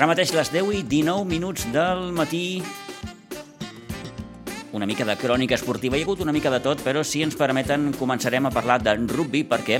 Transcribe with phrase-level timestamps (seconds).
[0.00, 2.62] Ara mateix les 10 i 19 minuts del matí
[4.72, 5.98] una mica de crònica esportiva.
[5.98, 8.94] Hi ha hagut una mica de tot, però si ens permeten començarem a parlar de
[8.96, 9.76] rugby perquè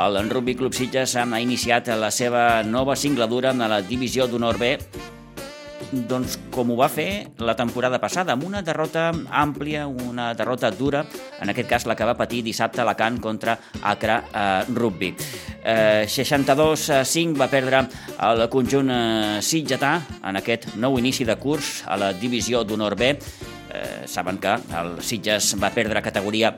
[0.00, 4.72] el Rugby Club Sitges ha iniciat la seva nova singladura en la divisió d'honor B
[5.92, 11.04] doncs com ho va fer la temporada passada, amb una derrota àmplia, una derrota dura,
[11.40, 15.12] en aquest cas la que va patir dissabte a Alacant contra Acre eh, Rugby.
[15.62, 17.84] Eh, 62-5 va perdre
[18.28, 23.14] el conjunt eh, sitgetà en aquest nou inici de curs a la divisió d'honor B.
[23.76, 26.54] Eh, saben que el Sitges va perdre categoria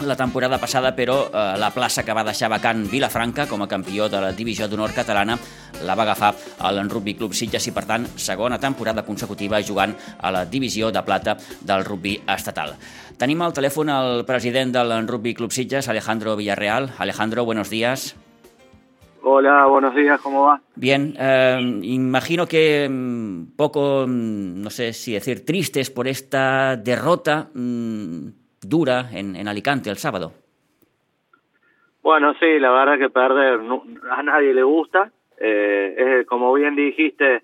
[0.00, 4.08] la temporada passada, però eh, la plaça que va deixar vacant Vilafranca com a campió
[4.08, 5.36] de la divisió d'honor catalana
[5.84, 6.32] la va agafar
[6.68, 11.02] el Rugby Club Sitges i, per tant, segona temporada consecutiva jugant a la divisió de
[11.02, 12.74] plata del rugby estatal.
[13.18, 16.90] Tenim al telèfon el president del Rugby Club Sitges, Alejandro Villarreal.
[16.98, 18.16] Alejandro, buenos días.
[19.24, 20.60] Hola, buenos días, ¿cómo va?
[20.74, 26.76] Bien, eh, imagino que un mm, poco, mm, no sé si decir, tristes por esta
[26.76, 27.48] derrota.
[28.62, 30.32] Dura en, en Alicante el sábado.
[32.02, 33.60] Bueno, sí, la verdad que perder
[34.10, 35.10] a nadie le gusta.
[35.38, 37.42] Eh, como bien dijiste,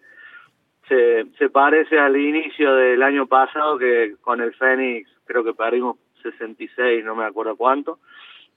[0.88, 5.96] se, se parece al inicio del año pasado que con el Fénix creo que perdimos
[6.22, 7.98] 66, no me acuerdo cuánto.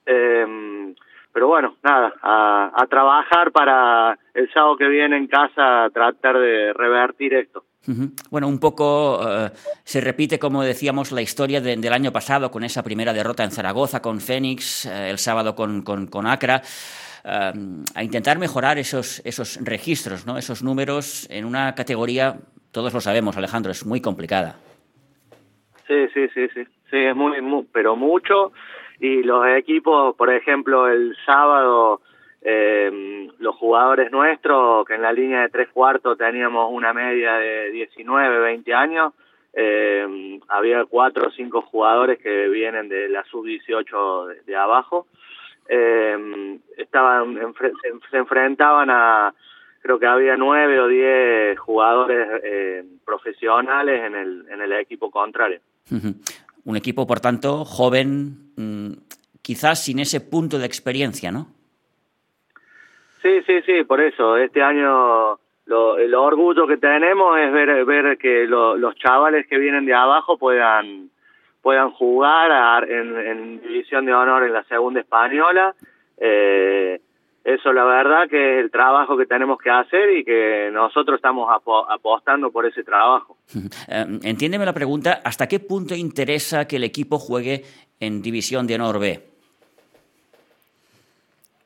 [0.05, 0.93] Eh,
[1.33, 6.73] pero bueno, nada, a, a trabajar para el sábado que viene en casa tratar de
[6.73, 7.63] revertir esto.
[8.29, 9.49] Bueno, un poco uh,
[9.83, 13.49] se repite, como decíamos, la historia de, del año pasado con esa primera derrota en
[13.49, 16.61] Zaragoza con Fénix, uh, el sábado con, con, con Acra.
[17.23, 20.38] Uh, a intentar mejorar esos, esos registros, ¿no?
[20.38, 22.38] esos números en una categoría,
[22.71, 24.57] todos lo sabemos, Alejandro, es muy complicada.
[25.88, 27.38] Sí, sí, sí, sí, sí, es muy
[27.72, 28.53] pero mucho.
[29.00, 32.01] Y los equipos, por ejemplo, el sábado
[32.44, 37.69] eh, los jugadores nuestros, que en la línea de tres cuartos teníamos una media de
[37.69, 39.13] 19, 20 años,
[39.53, 45.06] eh, había cuatro o cinco jugadores que vienen de la sub-18 de, abajo,
[45.69, 47.38] eh, estaban
[48.09, 49.35] se, enfrentaban a,
[49.81, 55.59] creo que había nueve o diez jugadores profesionales en el, en el equipo contrario.
[56.63, 58.94] Un equipo, por tanto, joven, mmm,
[59.41, 61.60] quizás sin ese punto de experiencia, ¿no?
[63.21, 64.37] Sí, sí, sí, por eso.
[64.37, 69.57] Este año lo, el orgullo que tenemos es ver, ver que lo, los chavales que
[69.57, 71.09] vienen de abajo puedan
[71.61, 75.75] puedan jugar en, en división de honor en la segunda española.
[76.17, 76.99] Eh,
[77.43, 81.49] eso la verdad que es el trabajo que tenemos que hacer y que nosotros estamos
[81.89, 83.38] apostando por ese trabajo.
[83.88, 87.63] Eh, entiéndeme la pregunta, ¿hasta qué punto interesa que el equipo juegue
[87.99, 89.31] en división de honor B?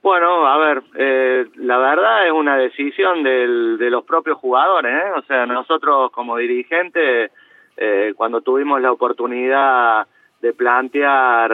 [0.06, 5.12] Bueno, a ver, eh, la verdad es una decisión del, de los propios jugadores, ¿eh?
[5.18, 7.32] O sea, nosotros como dirigentes,
[7.76, 10.06] eh, cuando tuvimos la oportunidad
[10.44, 11.52] de plantear,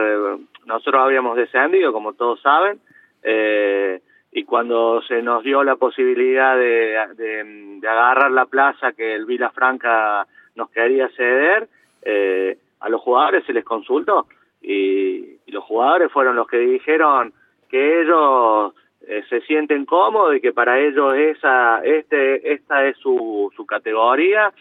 [0.65, 2.81] nosotros habíamos descendido, como todos saben,
[3.23, 4.01] eh,
[4.33, 10.27] y cuando se nos dio la posibilidad de, agarrar la plaza que el Vila Franca
[10.55, 11.69] nos quería ceder,
[12.01, 14.27] eh, a los jugadores se les consultó
[14.61, 17.31] y, y los jugadores fueron los que dijeron
[17.71, 18.73] que ellos
[19.07, 24.53] eh, se sienten cómodos y que para ellos esa este esta es su, su categoría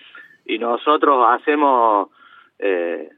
[0.46, 2.08] y nosotros hacemos
[2.58, 3.10] eh,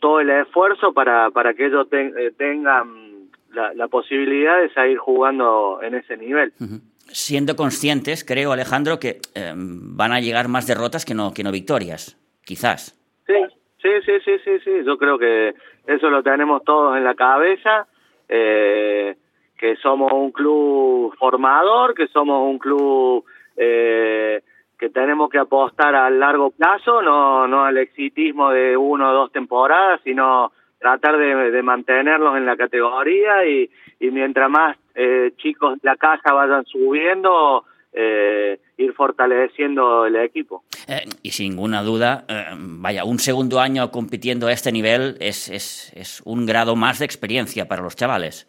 [0.00, 4.98] todo el esfuerzo para para que ellos ten, eh, tengan la, la, posibilidad de seguir
[4.98, 6.52] jugando en ese nivel.
[6.60, 6.80] Uh -huh.
[7.10, 11.50] Siendo conscientes, creo, Alejandro, que eh, van a llegar más derrotas que no, que no
[11.50, 12.94] victorias, quizás.
[13.26, 13.34] Sí,
[13.80, 14.70] sí, sí, sí, sí, sí.
[14.84, 15.54] Yo creo que
[15.86, 17.86] eso lo tenemos todos en la cabeza.
[18.28, 19.16] Eh,
[19.58, 23.24] que somos un club formador, que somos un club
[23.56, 24.40] eh,
[24.78, 29.32] que tenemos que apostar a largo plazo, no, no al exitismo de uno o dos
[29.32, 33.68] temporadas, sino tratar de, mantenerlos en la categoría y,
[33.98, 40.62] y mientras más eh, chicos de la casa vayan subiendo, eh, ir fortaleciendo el equipo.
[40.86, 42.24] Eh, y sin ninguna duda,
[42.56, 47.06] vaya, un segundo año compitiendo a este nivel es, es, es un grado más de
[47.06, 48.46] experiencia para los chavales.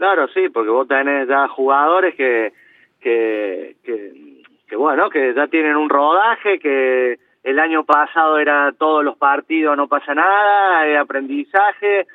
[0.00, 2.54] Claro, sí, porque vos tenés ya jugadores que,
[3.02, 9.18] que, que, bueno, que ya tienen un rodaje, que el año pasado era todos los
[9.18, 12.06] partidos, no pasa nada, hay aprendizaje.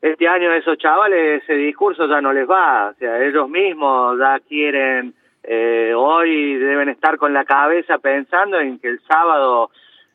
[0.00, 4.38] Este año esos chavales, ese discurso ya no les va, o sea, ellos mismos ya
[4.38, 9.70] quieren, eh, hoy deben estar con la cabeza pensando en que el sábado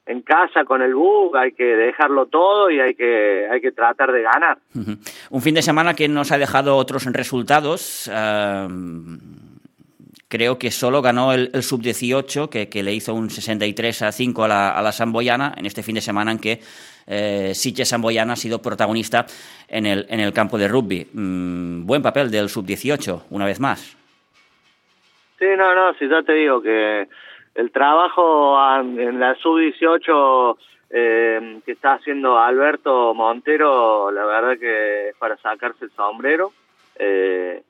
[0.09, 4.11] en casa con el bug, hay que dejarlo todo y hay que, hay que tratar
[4.11, 4.57] de ganar.
[4.73, 4.97] Uh -huh.
[5.29, 8.07] Un fin de semana que nos ha dejado otros resultados.
[8.07, 8.67] Uh,
[10.27, 14.69] creo que solo ganó el, sub-18, que, le hizo un 63 a 5 a la,
[14.71, 16.59] a la Samboyana, en este fin de semana en que
[17.05, 19.27] eh, Samboyana ha sido protagonista
[19.67, 21.07] en el, en el campo de rugby.
[21.13, 23.95] Mm, buen papel del sub-18, una vez más.
[25.37, 27.07] Sí, no, no, si yo te digo que
[27.59, 30.57] el trabajo en la sub-18
[30.91, 36.53] eh, que está haciendo Alberto Montero, la verdad que es para sacarse el sombrero.
[36.97, 37.61] Eh,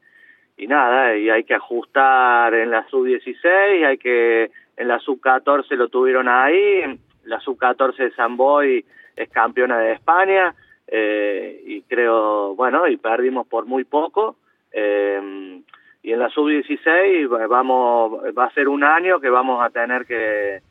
[0.57, 5.87] y nada, y hay que ajustar en la sub-16, hay que en la sub-14 lo
[5.87, 6.83] tuvieron ahí,
[7.23, 10.53] la sub-14 de San Boy es campeona de España
[10.85, 14.35] eh, y creo, bueno, y perdimos por muy poco.
[14.71, 15.61] Eh,
[16.01, 20.61] y en la sub-16 vamos, va a ser un año que vamos a tener que,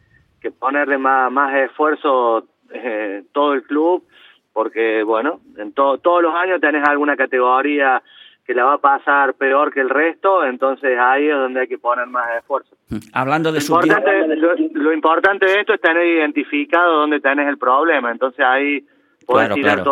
[0.40, 4.04] que ponerle más, más esfuerzo eh, todo el club,
[4.52, 8.02] porque bueno, en todos los años tenés alguna categoría
[8.48, 11.76] que la va a pasar peor que el resto, entonces ahí es donde hay que
[11.76, 12.75] poner más esfuerzo.
[13.12, 14.36] Hablando de lo importante,
[14.72, 18.86] lo, importante de esto es tener identificado dónde tenés el problema, entonces ahí
[19.28, 19.84] puedes tirar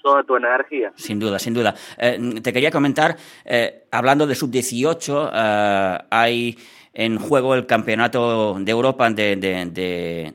[0.00, 0.92] Toda, tu, energía.
[0.94, 1.74] Sin duda, sin duda.
[1.98, 6.56] Eh, te quería comentar, eh, hablando de sub-18, eh, hay
[6.94, 10.32] en juego el campeonato de Europa de, de,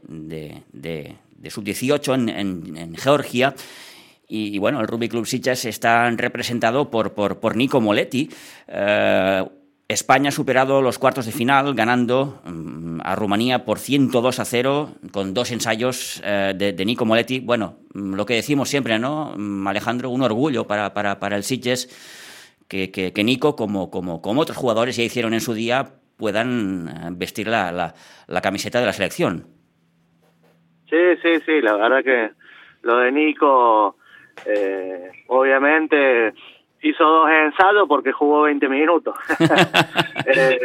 [0.72, 3.56] de, sub-18 en, en Georgia.
[4.36, 8.30] Y, bueno, el Rugby Club Sitges está representado por, por, por Nico Moletti.
[8.68, 9.46] Eh,
[9.94, 14.90] España ha superado los cuartos de final ganando mm, a Rumanía por 102 a 0
[15.12, 17.40] con dos ensayos eh, de, Nico Moletti.
[17.40, 19.34] Bueno, mm, lo que decimos siempre, ¿no?
[19.38, 21.88] Mm, Alejandro, un orgullo para, para, para el Sitges
[22.68, 26.92] que, que, Nico, como, como, como otros jugadores ya hicieron en su día, puedan eh,
[27.12, 27.72] vestir la,
[28.28, 29.46] la, camiseta de la selección.
[30.90, 32.32] Sí, sí, sí, la verdad que
[32.82, 33.98] lo de Nico
[34.46, 36.34] eh, obviamente
[36.84, 39.16] hizo dos ensayos porque jugó 20 minutos.
[40.26, 40.60] eh,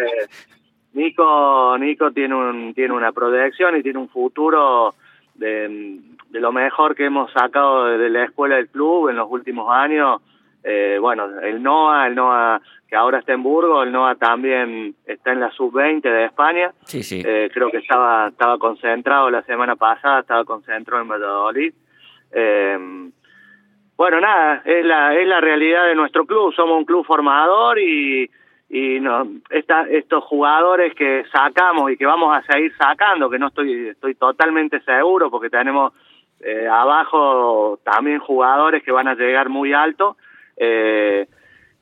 [0.92, 4.94] Nico, Nico tiene un tiene una proyección y tiene un futuro
[5.34, 6.00] de,
[6.30, 10.20] de lo mejor que hemos sacado de la escuela del club en los últimos años.
[10.64, 15.32] Eh, bueno, el NOA, el NOA que ahora está en Burgos, el NOA también está
[15.32, 16.72] en la sub-20 de España.
[16.84, 17.22] Sí, sí.
[17.24, 21.72] Eh, creo que estaba estaba concentrado la semana pasada, estaba concentrado en Valladolid.
[22.32, 23.10] Eh,
[23.98, 26.54] bueno, nada, es la, es la realidad de nuestro club.
[26.54, 28.30] Somos un club formador y,
[28.70, 33.48] y no, esta, estos jugadores que sacamos y que vamos a seguir sacando, que no
[33.48, 35.92] estoy, estoy totalmente seguro porque tenemos
[36.38, 40.16] eh, abajo también jugadores que van a llegar muy alto.
[40.56, 41.26] Eh,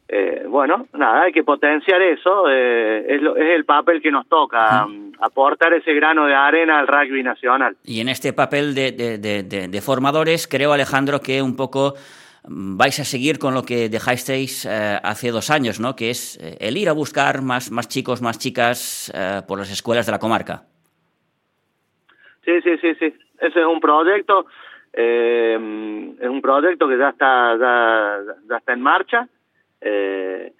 [0.08, 4.86] eh, bueno, nada, hay que potenciar eso, eh, es, es, el papel que nos toca,
[5.20, 7.76] aportar ese grano de arena al rugby nacional.
[7.84, 11.94] Y en este papel de, de, de, de, formadores, creo, Alejandro, que un poco
[12.46, 15.96] mm, vais a seguir con lo que dejasteis eh, hace dos años, ¿no?
[15.96, 19.12] Que es el ir a buscar más, más chicos, más chicas
[19.48, 20.62] por las escuelas de la comarca.
[22.44, 23.12] Sí, sí, sí, sí.
[23.40, 24.46] Ese es un proyecto,
[24.92, 29.28] es un proyecto que ya está, ya, ya está en marcha
[29.80, 30.52] eh,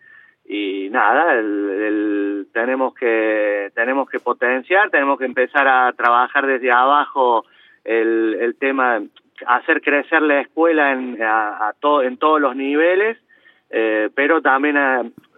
[0.49, 7.45] y nada, el, tenemos que tenemos que potenciar, tenemos que empezar a trabajar desde abajo
[7.85, 9.03] el, el tema,
[9.47, 13.19] hacer crecer la escuela en, a, en todos los niveles,
[13.71, 14.77] eh, pero también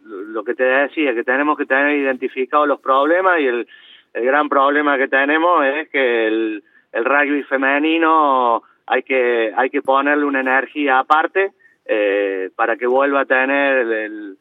[0.04, 3.66] lo que te decía, que tenemos que tener identificados los problemas y el,
[4.12, 9.82] el gran problema que tenemos es que el, el rugby femenino hay que hay que
[9.82, 11.52] ponerle una energía aparte
[11.88, 14.36] eh, para que vuelva a tener el,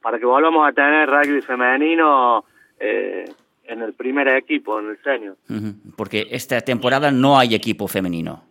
[0.00, 2.44] para que volvamos a tener rugby femenino
[2.78, 3.24] eh,
[3.64, 5.36] en el primer equipo, en el senior.
[5.96, 8.44] Porque esta temporada no hay equipo femenino.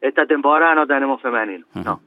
[0.00, 2.00] Esta temporada no tenemos femenino, no.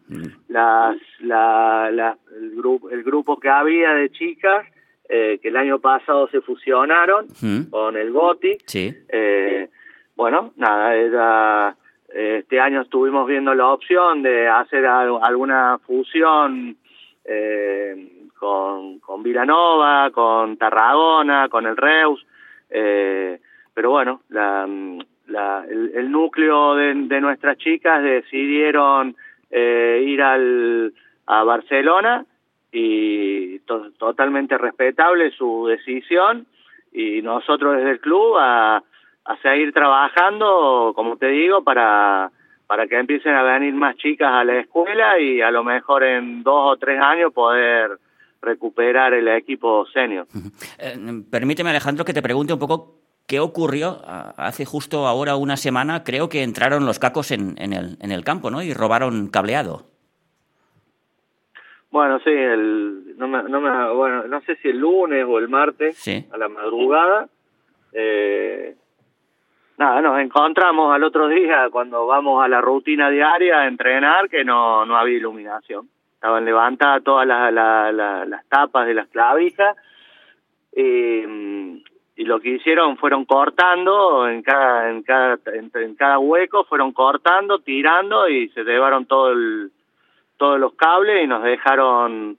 [0.49, 4.67] Las, la, la, el, grupo, el grupo que había de chicas,
[5.09, 7.25] eh, que el año pasado se fusionaron
[7.71, 8.93] con el GOTI, sí.
[9.07, 9.69] eh,
[10.15, 11.75] bueno, nada, ella
[12.09, 16.77] este año estuvimos viendo la opción de hacer alguna fusión
[17.25, 22.25] eh, con, con Vilanova, con Tarragona, con el Reus,
[22.69, 23.39] eh,
[23.73, 24.67] pero bueno, la,
[25.27, 29.15] la, el, núcleo de, de, nuestras chicas decidieron
[29.51, 30.93] eh, ir al,
[31.25, 32.25] a Barcelona
[32.71, 36.45] y totalmente respetable su decisión
[36.91, 38.83] y nosotros desde el club a
[39.27, 42.31] a seguir trabajando, como te digo, para,
[42.65, 46.43] para que empiecen a venir más chicas a la escuela y a lo mejor en
[46.43, 47.91] dos o tres años poder
[48.41, 50.25] recuperar el equipo senior.
[50.79, 50.95] Eh,
[51.29, 52.95] permíteme, Alejandro, que te pregunte un poco
[53.27, 53.99] qué ocurrió
[54.37, 56.03] hace justo ahora una semana.
[56.05, 58.61] Creo que entraron los cacos en, en, el, en el campo, ¿no?
[58.63, 59.87] Y robaron cableado.
[61.89, 65.49] Bueno, sí, el, no, me, no, me, bueno, no sé si el lunes o el
[65.49, 66.25] martes, Sí.
[66.31, 67.27] a la madrugada.
[67.93, 68.75] Eh,
[69.77, 74.43] nada, nos encontramos al otro día cuando vamos a la rutina diaria a entrenar que
[74.43, 75.87] no, no había iluminación.
[76.15, 79.75] Estaban levantadas todas las, la- la- las tapas de las clavijas
[80.75, 81.83] y, mm,
[82.15, 87.59] y lo que hicieron fueron cortando en cada, en cada, en cada hueco, fueron cortando,
[87.59, 89.71] tirando y se llevaron todo el,
[90.37, 92.37] todos los cables y nos dejaron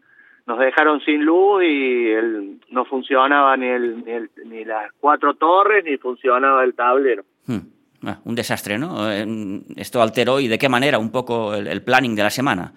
[0.49, 5.35] nos dejaron sin luz y el, no funcionaba ni el, ni el- ni las cuatro
[5.35, 7.23] torres ni funcionaba el tablero.
[7.47, 7.59] Hmm.
[8.07, 9.13] Ah, un desastre, ¿no?
[9.13, 9.27] Eh,
[9.77, 12.73] Esto alteró y de qué manera un poco el, el planning de la semana.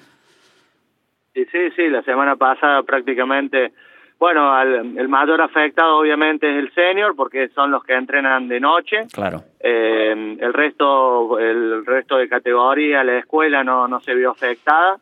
[1.33, 3.71] Y sí, sí, la semana pasada prácticamente,
[4.19, 8.59] bueno, al- el mayor afectado obviamente es el senior porque son los que entrenan de
[8.59, 8.97] noche.
[9.13, 9.43] Claro.
[9.61, 14.97] Eh, el resto el resto de categoría, la escuela no, no se vio afectada.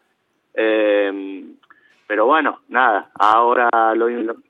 [0.54, 1.46] Eh,
[2.10, 4.08] pero bueno, nada, ahora lo,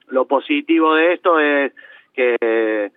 [0.07, 1.73] lo, positivo de esto es
[2.13, 2.89] que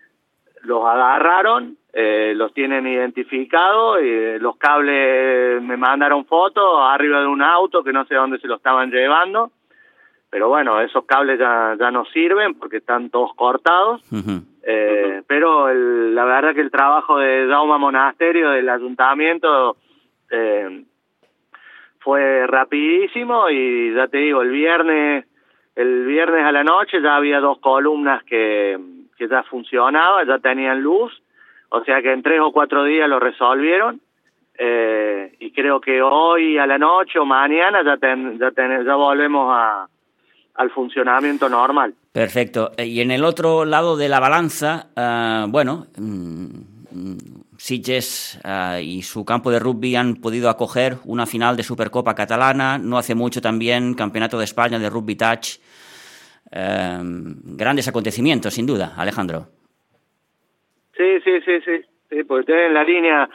[0.62, 7.42] los agarraron, eh, los tienen identificados, y los cables me mandaron fotos arriba de un
[7.42, 9.50] auto que no sé dónde se lo estaban llevando,
[10.30, 14.00] pero bueno, esos cables ya, ya no sirven porque están todos cortados.
[14.62, 19.76] Eh, pero el- la verdad que el trabajo de Dauma Monasterio, del ayuntamiento,
[20.30, 20.84] eh,
[22.04, 25.24] fue rapidísimo y ya te digo, el viernes,
[25.76, 28.78] el viernes a la noche ya había dos columnas que,
[29.16, 31.12] que ya funcionaban, ya tenían luz,
[31.70, 34.00] o sea que en tres o cuatro días lo resolvieron.
[34.58, 38.94] Eh, y creo que hoy a la noche o mañana ya, ten- ya, ten- ya
[38.94, 39.88] volvemos a,
[40.56, 41.94] al funcionamiento normal.
[42.12, 42.70] Perfecto.
[42.76, 46.46] Eh, Y en el otro lado de la balanza, ah, bueno, mm,
[47.62, 52.76] Sitges ah, y su campo de rugby han podido acoger una final de Supercopa catalana,
[52.76, 55.60] no hace mucho también Campeonato de España de Rugby Touch.
[56.50, 59.46] Eh, grandes acontecimientos, sin duda, Alejandro.
[60.96, 63.30] Sí, sí, sí, sí, sí, porque estoy en la línea,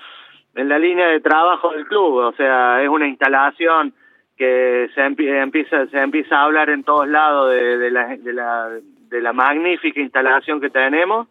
[0.55, 3.93] en la línea de trabajo del club, o sea, es una instalación
[4.35, 8.69] que se empie- empieza, se empieza a hablar en todos lados de la, de la,
[9.09, 11.29] de la magnífica instalación que tenemos,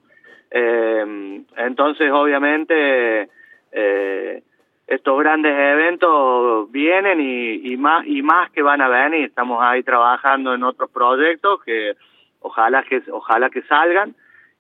[0.51, 3.29] eh, entonces obviamente
[3.73, 4.43] eh,
[4.87, 9.83] estos grandes eventos vienen y, y más y más que van a venir, estamos ahí
[9.83, 11.97] trabajando en otros proyectos que
[12.41, 14.15] ojalá que ojalá que salgan.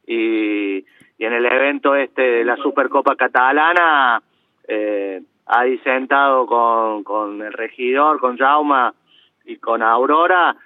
[0.07, 0.85] Y,
[1.19, 4.23] y en el evento este la Supercopa Catalana
[4.69, 8.93] eh, ahí sentado con, con el regidor, con Jauma
[9.45, 10.57] y con Aurora,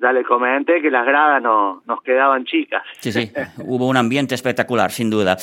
[0.00, 2.82] ya le comenté que las gradas no, nos quedaban chicas.
[3.00, 3.32] Sí, sí,
[3.64, 5.36] hubo un ambiente espectacular, sin duda.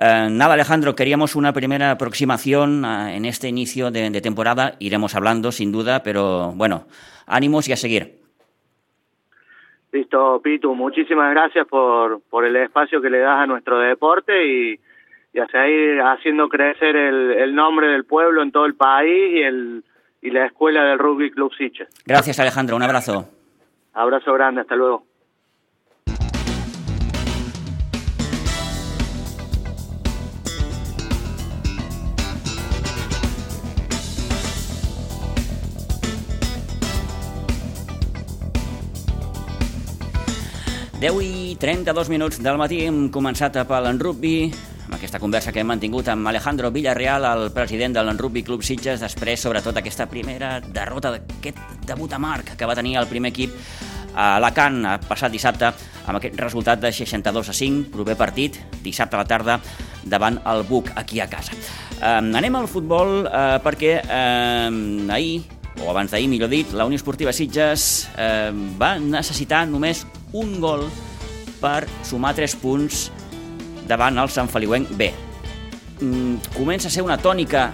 [0.00, 4.74] Eh, nada, Alejandro, queríamos una primera aproximación ah, en este inicio de, de temporada.
[4.78, 6.86] Iremos hablando, sin duda, pero bueno,
[7.26, 8.18] ánimos y a seguir.
[9.92, 14.80] Listo, Pitu, muchísimas gracias por, por el espacio que le das a nuestro deporte y,
[15.32, 19.42] y a seguir haciendo crecer el, el nombre del pueblo en todo el país y,
[19.42, 19.84] el,
[20.20, 21.88] y la escuela del Rugby Club Sitges.
[22.06, 22.76] Gracias, Alejandro.
[22.76, 23.30] Un abrazo.
[23.92, 25.08] Abrazo grande, hasta luego.
[40.98, 44.50] Deu i 32 minuts del matí hem començat a pel rugby
[44.88, 49.02] amb aquesta conversa que hem mantingut amb Alejandro Villarreal, el president del Rugby Club Sitges,
[49.04, 53.52] després, sobretot, aquesta primera derrota d'aquest debut amarg que va tenir el primer equip
[54.16, 55.68] a Alacant passat dissabte
[56.08, 59.58] amb aquest resultat de 62 a 5, proper partit, dissabte a la tarda
[60.08, 61.52] davant el Buc, aquí a casa.
[62.00, 65.44] Eh, anem al futbol eh, perquè eh, ahir,
[65.84, 68.48] o abans d'ahir, millor dit, la Unió Esportiva Sitges eh,
[68.80, 70.88] va necessitar només un gol
[71.60, 73.08] per sumar 3 punts
[73.88, 75.10] davant el Sant Feliuenc B.
[76.00, 77.70] Mm, comença a ser una tònica,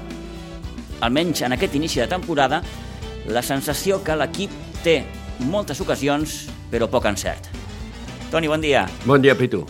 [1.04, 2.62] almenys en aquest inici de temporada,
[3.28, 4.52] la sensació que l'equip
[4.84, 5.02] té
[5.50, 7.50] moltes ocasions, però poc encert.
[8.30, 8.86] Toni, bon dia.
[9.04, 9.64] Bon dia, Pitu.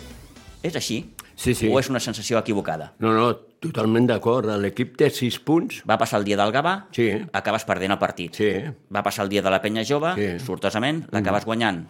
[0.62, 1.02] És així?
[1.34, 1.68] Sí, sí.
[1.68, 2.92] O és una sensació equivocada?
[3.02, 4.46] No, no, totalment d'acord.
[4.62, 5.80] L'equip té 6 punts.
[5.88, 7.10] Va passar el dia del Gavà, Sí.
[7.32, 8.34] acabes perdent el partit.
[8.34, 8.50] Sí.
[8.94, 10.44] Va passar el dia de la penya jove, Sí.
[10.44, 11.88] sortosament, l'acabes guanyant.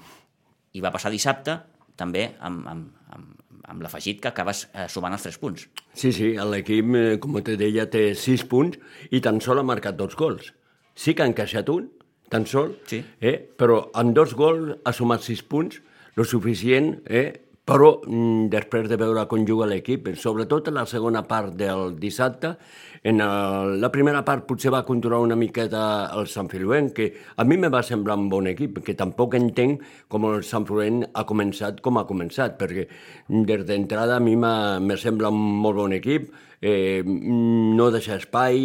[0.73, 1.61] I va passar dissabte,
[1.95, 5.67] també amb, amb, amb, amb l'afegit que acabes eh, sumant els 3 punts.
[5.95, 8.79] Sí, sí, l'equip, eh, com te deia, té 6 punts
[9.11, 10.53] i tan sol ha marcat dos gols.
[10.95, 11.89] Sí que ha encaixat un,
[12.31, 13.03] tan sol, Sí.
[13.21, 13.37] eh?
[13.59, 15.81] però amb dos gols ha sumat 6 punts,
[16.17, 17.41] lo suficient, eh?
[17.65, 22.57] però mm, després de veure com juga l'equip, sobretot en la segona part del dissabte,
[23.05, 25.83] en el, la primera part potser va controlar una miqueta
[26.17, 29.85] el Sant Filuent, que a mi me va semblar un bon equip, que tampoc entenc
[30.09, 32.87] com el Sant Filuent ha començat com ha començat, perquè
[33.29, 38.59] des d'entrada a mi me sembla un molt bon equip, eh, no deixa espai,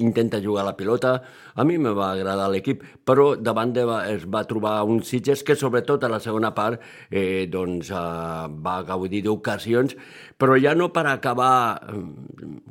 [0.00, 1.20] intenta jugar la pilota.
[1.54, 3.84] A mi me va agradar l'equip, però davant de,
[4.14, 8.80] es va trobar un Sitges que sobretot a la segona part eh, doncs, eh, va
[8.86, 9.96] gaudir d'ocasions,
[10.40, 11.80] però ja no per acabar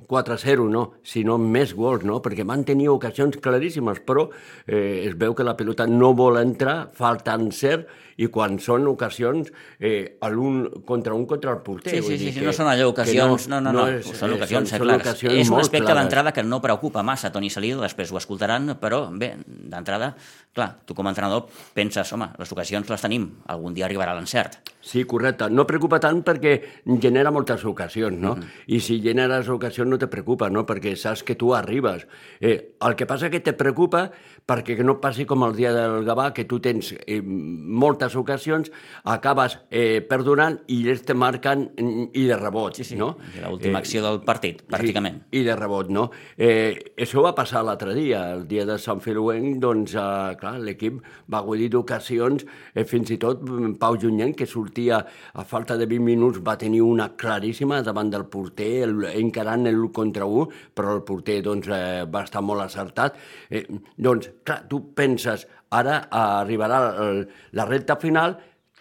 [0.09, 2.19] 4-0, eh, no, sinó més gols, no?
[2.25, 4.29] perquè van tenir ocasions claríssimes, però
[4.65, 7.89] eh, es veu que la pilota no vol entrar, faltant cert,
[8.19, 9.47] i quan són ocasions
[9.79, 11.93] eh, l'un contra un contra el porter.
[11.93, 14.48] Sí, sí, sí, sí, no són allò ocasions, no, no, no, no, és, són ocasions
[14.49, 15.05] són, clares.
[15.07, 19.05] Ocasions és un aspecte d'entrada que no preocupa massa Toni Salido, després ho escoltaran, però
[19.11, 20.13] bé, d'entrada,
[20.55, 24.59] clar, tu com a entrenador penses, home, les ocasions les tenim, algun dia arribarà l'encert.
[24.81, 25.49] Sí, correcte.
[25.51, 26.55] No preocupa tant perquè
[27.03, 28.35] genera moltes ocasions, no?
[28.35, 28.63] Mm -hmm.
[28.67, 30.65] I si generes ocasions no te preocupa, no?
[30.65, 32.07] Perquè saps que tu arribes.
[32.39, 34.11] Eh, el que passa que te preocupa
[34.49, 38.71] perquè no passi com el dia del Gavà, que tu tens eh, moltes ocasions,
[39.13, 42.97] acabes eh, perdonant i ells te marquen i de rebot, sí, sí.
[42.99, 43.11] no?
[43.43, 45.21] L'última eh, acció del partit, pràcticament.
[45.29, 46.07] I, I de rebot, no?
[46.37, 50.97] Eh, això va passar l'altre dia, el dia de Sant Filuenc, doncs, eh, clar, l'equip
[51.29, 53.45] va gaudir d'ocasions, eh, fins i tot
[53.79, 55.03] Pau Junyent, que sortia
[55.33, 59.85] a falta de 20 minuts va tenir una claríssima davant del porter, el, encarant el
[59.93, 63.17] contra 1, però el porter doncs, eh, va estar molt acertat.
[63.49, 63.65] Eh,
[63.97, 68.37] doncs, clar, tu penses, ara arribarà el, la recta final,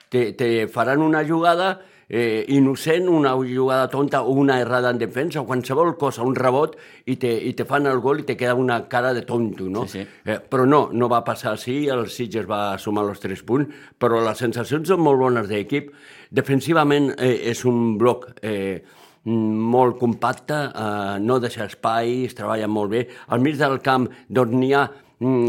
[0.08, 1.76] te, te faran una jugada
[2.08, 6.76] eh, innocent, una jugada tonta o una errada en defensa o qualsevol cosa, un rebot,
[7.06, 9.86] i te, i te fan el gol i te queda una cara de tonto, no?
[9.86, 10.06] Sí, sí.
[10.24, 14.22] Eh, però no, no va passar així, el Sitges va sumar els tres punts, però
[14.24, 15.92] les sensacions són molt bones d'equip.
[16.30, 18.80] Defensivament eh, és un bloc eh,
[19.28, 23.04] molt compacte, eh, no deixa espai, es treballa molt bé.
[23.28, 24.86] Al mig del camp doncs n'hi ha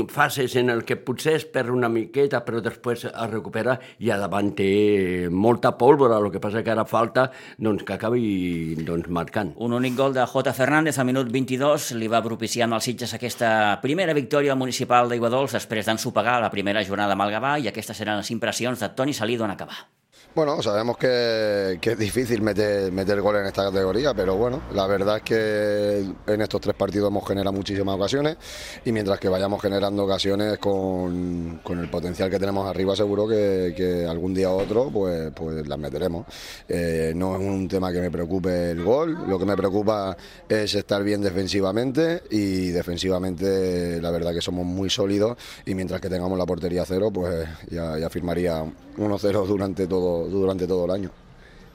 [0.10, 4.18] fases en el que potser es perd una miqueta però després es recupera i a
[4.18, 9.54] davant té molta pólvora, el que passa que ara falta doncs, que acabi doncs, marcant.
[9.58, 10.54] Un únic gol de J.
[10.54, 15.86] Fernández a minut 22 li va propiciar als Sitges aquesta primera victòria municipal d'Iguadols després
[15.86, 19.46] d'ensopegar la primera jornada amb el Gavà i aquestes eren les impressions de Toni Salido
[19.46, 19.99] en acabar.
[20.36, 25.18] Bueno, sabemos que, es difícil meter, meter gol en esta categoría, pero bueno, la verdad
[25.18, 28.38] es que en estos tres partidos hemos generado muchísimas ocasiones
[28.86, 34.36] y mientras que vayamos generando ocasiones con, el potencial que tenemos arriba, seguro que, algún
[34.36, 36.28] día u otro pues, pues las meteremos.
[36.68, 40.16] Eh, no es un tema que me preocupe el gol, lo que me preocupa
[40.48, 46.08] es estar bien defensivamente y defensivamente la verdad que somos muy sólidos y mientras que
[46.08, 48.64] tengamos la portería cero, pues ya, firmaría
[48.98, 51.12] 1-0 durante todo, durante todo el año.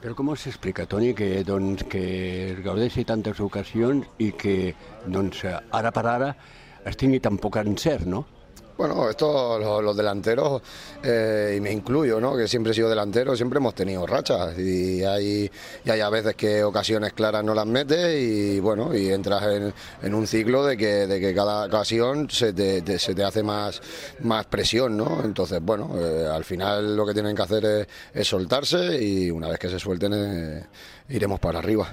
[0.01, 2.01] Però com s'explica, Toni, que, doncs, que
[2.51, 4.75] es gaudeixi tantes ocasions i que
[5.09, 6.27] doncs, ara per ara
[6.85, 8.25] es tingui tan poc encert, no?
[8.77, 10.61] Bueno, esto, los, delanteros,
[11.01, 12.35] eh, y me incluyo, ¿no?
[12.35, 15.49] que siempre he sido delantero, siempre hemos tenido rachas y hay,
[15.85, 19.43] y hay a veces que ocasiones claras no las metes y bueno, y entras
[20.03, 23.81] en, un ciclo de que, de que cada ocasión se te, se te hace más,
[24.19, 25.21] más presión, ¿no?
[25.23, 29.57] Entonces, bueno, eh, al final lo que tienen que hacer es, soltarse y una vez
[29.57, 30.65] que se suelten eh,
[31.07, 31.87] iremos para arriba.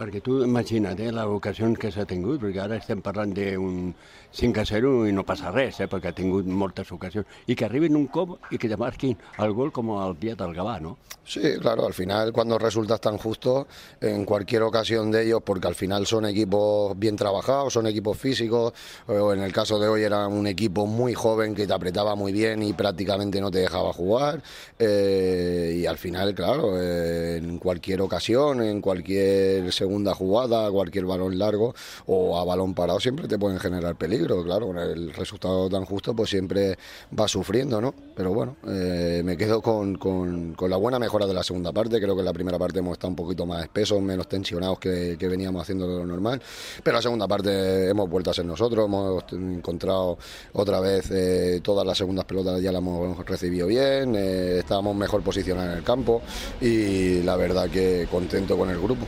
[0.00, 3.98] Perquè tu imagina't eh, les ocasions que s'ha tingut, perquè ara estem parlant d'un 5
[4.30, 7.96] a 0 i no passa res, eh, perquè ha tingut moltes ocasions, i que arribin
[7.96, 10.96] un cop i que te marquin el gol com el dia del Gavà, ¿no?
[11.24, 13.68] Sí, claro, al final cuando resultas tan justo
[14.00, 18.72] en cualquier ocasión de ellos, porque al final son equipos bien trabajados, son equipos físicos,
[19.06, 22.32] o en el caso de hoy era un equipo muy joven que te apretaba muy
[22.32, 24.42] bien y prácticamente no te dejaba jugar,
[24.78, 31.74] eh, y al final, claro, en cualquier ocasión, en cualquier segunda jugada, cualquier balón largo
[32.06, 36.14] o a balón parado siempre te pueden generar peligro, claro, con el resultado tan justo
[36.14, 36.76] pues siempre
[37.18, 37.94] va sufriendo, ¿no?
[38.14, 42.14] Pero bueno, eh, me quedo con, con, la buena mejora de la segunda parte, creo
[42.14, 45.62] que en la primera parte hemos estado un poquito más espesos, menos tensionados que, veníamos
[45.62, 46.42] haciendo lo normal,
[46.82, 50.18] pero la segunda parte hemos vuelto a ser nosotros, hemos encontrado
[50.52, 55.22] otra vez eh, todas las segundas pelotas ya las hemos recibido bien, eh, estábamos mejor
[55.22, 56.22] posicionados en el campo
[56.60, 59.06] y la verdad que contento con el grupo.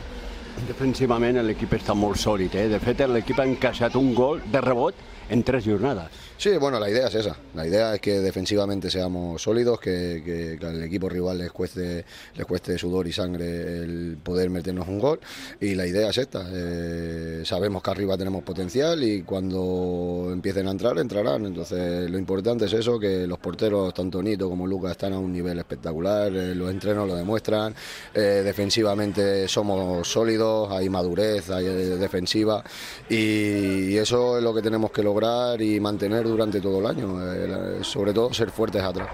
[0.63, 2.67] Defensivament l'equip està molt sòlid, eh?
[2.71, 4.95] De fet, l'equip ha encaixat un gol de rebot
[5.29, 6.32] en tres jornades.
[6.43, 7.37] Sí, bueno, la idea es esa.
[7.55, 12.03] La idea es que defensivamente seamos sólidos, que, que, al equipo rival les cueste,
[12.35, 13.45] les cueste sudor y sangre
[13.77, 15.21] el poder meternos un gol.
[15.61, 16.45] Y la idea es esta.
[16.51, 21.45] Eh, sabemos que arriba tenemos potencial y cuando empiecen a entrar, entrarán.
[21.45, 25.31] Entonces, lo importante es eso, que los porteros, tanto Nito como Lucas, están a un
[25.31, 26.27] nivel espectacular.
[26.35, 27.73] Eh, los entrenos lo demuestran.
[28.13, 32.61] Eh, defensivamente somos sólidos hay madurez, hay defensiva
[33.09, 37.79] y, eso es lo que tenemos que lograr y mantener durante todo el año, eh,
[37.81, 39.07] sobre todo ser fuertes atrás.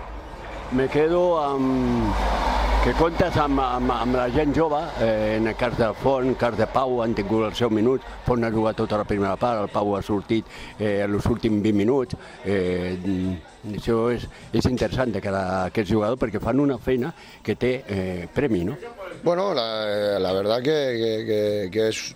[0.71, 2.13] Me quedo amb
[2.79, 6.55] que comptes amb, amb, amb la gent jove, eh, en el cas del Font, cas
[6.55, 9.67] de Pau, han tingut els seus minuts, Font ha jugat tota la primera part, el
[9.73, 12.95] Pau ha sortit eh, en els últims 20 minuts, eh,
[13.67, 17.83] això és, és interessant de cara a aquests jugadors perquè fan una feina que té
[17.89, 18.27] eh?
[19.23, 22.15] Bueno, la, la verdad que, que, es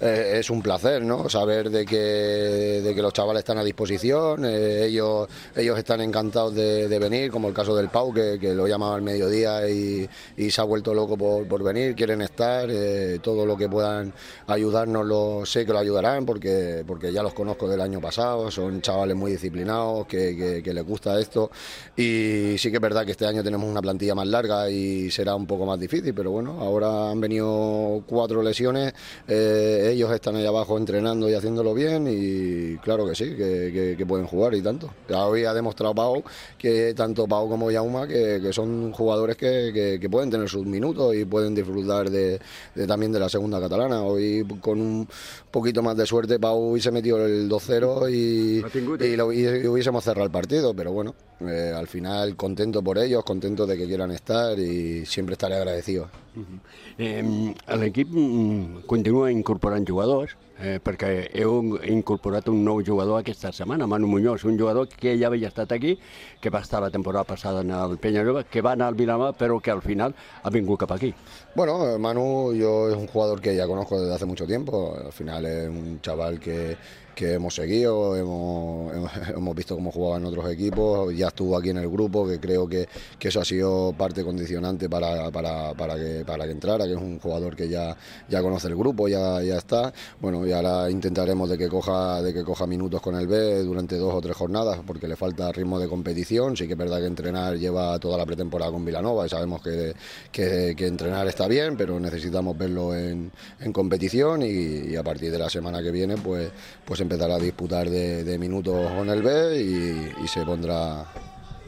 [0.00, 1.28] eh, es un placer, ¿no?
[1.28, 6.54] Saber de que, de que los chavales están a disposición, eh, ellos, ellos están encantados
[6.54, 10.50] de, venir, como el caso del Pau, que, que lo llamaba al mediodía y, y,
[10.50, 14.12] se ha vuelto loco por, por venir, quieren estar, eh, todo lo que puedan
[14.46, 18.80] ayudarnos lo sé que lo ayudarán porque, porque ya los conozco del año pasado, son
[18.80, 21.50] chavales muy disciplinados, que, que, que les gusta esto
[21.96, 25.34] y sí que es verdad que este año tenemos una plantilla más larga y será
[25.34, 28.92] un poco más difícil, pero bueno, ahora han venido cuatro lesiones.
[29.26, 34.06] Eh, ellos están ahí abajo entrenando y haciéndolo bien y claro que sí, que, que,
[34.06, 34.90] pueden jugar y tanto.
[35.08, 36.22] Hoy ha demostrado Pau
[36.58, 41.24] que tanto Pau como Yauma que, que son jugadores que, pueden tener sus minutos y
[41.24, 42.38] pueden disfrutar de,
[42.86, 44.02] también de la segunda catalana.
[44.02, 45.08] Hoy con un
[45.50, 50.24] poquito más de suerte Pau hubiese metido el 2-0 y, y, lo, y, hubiésemos cerrado
[50.24, 54.58] el partido, pero bueno, eh, al final contento por ellos, contento de que quieran estar
[54.58, 56.08] y siempre estaré agradecido.
[56.36, 56.60] -huh.
[56.98, 64.08] eh, L'equip mm, continua incorporant jugadors, eh, perquè heu un nou jugador aquesta setmana, Manu
[64.08, 65.98] Muñoz, un jugador que ja havia estat aquí,
[66.40, 69.60] que va estar la temporada passada en el Peñarroba, que va anar al Vilanova, però
[69.60, 71.14] que al final ha vingut cap aquí.
[71.54, 75.44] Bueno, Manu yo es un jugador que ya conozco desde hace mucho tiempo, al final
[75.44, 76.76] es un chaval que
[77.14, 78.92] que hemos seguido, hemos,
[79.28, 82.68] hemos visto cómo jugaba en otros equipos, ya estuvo aquí en el grupo, que creo
[82.68, 86.92] que, que eso ha sido parte condicionante para, para, para, que, para que entrara, que
[86.92, 87.96] es un jugador que ya,
[88.28, 89.92] ya conoce el grupo, ya, ya está.
[90.20, 93.96] Bueno, y ahora intentaremos de que, coja, de que coja minutos con el B durante
[93.96, 96.56] dos o tres jornadas, porque le falta ritmo de competición.
[96.56, 99.94] Sí que es verdad que entrenar lleva toda la pretemporada con Vilanova y sabemos que,
[100.30, 105.50] que, entrenar está bien, pero necesitamos verlo en, en competición y, a partir de la
[105.50, 106.50] semana que viene, pues,
[106.84, 111.06] pues empezará a disputar de, minutos con el B y, se pondrá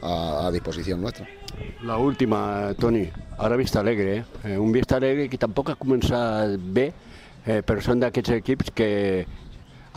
[0.01, 1.27] a, a disposició nostra.
[1.83, 4.57] La última, Toni, ara Vista Alegre, eh?
[4.57, 6.89] un Vista Alegre que tampoc ha començat bé,
[7.47, 8.89] eh, però són d'aquests equips que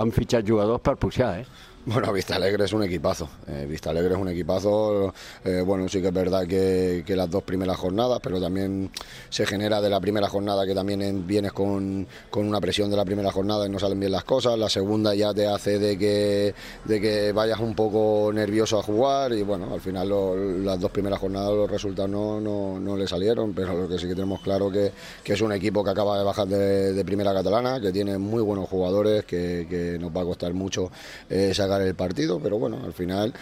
[0.01, 1.70] han fitxat jugadors per pujar, eh?
[1.87, 3.29] Bueno, Vista Alegre es un equipazo.
[3.47, 5.15] Eh, Vista Alegre es un equipazo.
[5.45, 8.91] Eh, bueno, sí que es verdad que, las dos primeras jornadas, pero también
[9.29, 12.97] se genera de la primera jornada que también en, vienes con, con, una presión de
[12.97, 14.59] la primera jornada y no salen bien las cosas.
[14.59, 19.33] La segunda ya te hace de que, de que vayas un poco nervioso a jugar
[19.33, 23.53] y bueno, al final las dos primeras jornadas los resultados no, no, no, le salieron,
[23.55, 24.93] pero lo que sí que tenemos claro que,
[25.25, 28.69] que es un equipo que acaba de bajar de, primera catalana, que tiene muy buenos
[28.69, 30.91] jugadores, que, nos va a costar mucho
[31.29, 33.33] eh, el partido, pero bueno, al final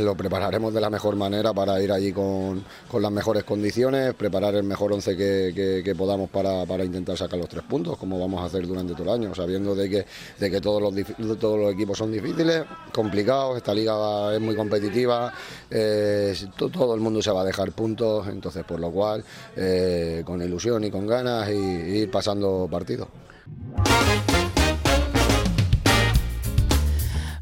[0.00, 4.54] lo prepararemos de la mejor manera para ir allí con, con las mejores condiciones, preparar
[4.54, 8.18] el mejor once que, que, que podamos para, para, intentar sacar los tres puntos, como
[8.18, 10.06] vamos a hacer durante todo el año, sabiendo de que,
[10.38, 15.32] de que todos, los, todos los equipos son difíciles, complicados, esta liga es muy competitiva,
[15.70, 19.24] eh, todo el mundo se va a dejar puntos, entonces por lo cual
[19.56, 23.08] eh, con ilusión y con ganas y, y ir pasando partidos.